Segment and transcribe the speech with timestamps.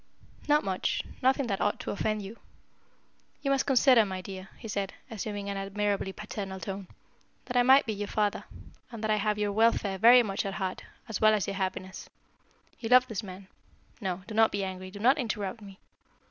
[0.47, 2.39] "Not much nothing that ought to offend you.
[3.43, 6.87] You must consider, my dear," he said, assuming an admirably paternal tone,
[7.45, 8.45] "that I might be your father,
[8.91, 12.09] and that I have your welfare very much at heart, as well as your happiness.
[12.79, 13.47] You love this man
[14.01, 15.77] no, do not be angry, do not interrupt me.